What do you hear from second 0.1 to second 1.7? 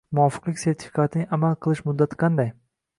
Muvofiqlik sertifikatining amal